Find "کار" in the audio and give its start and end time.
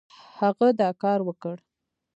1.01-1.19